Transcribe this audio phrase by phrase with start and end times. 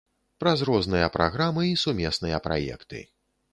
[0.43, 3.07] Праз розныя праграмы і сумесныя праекты.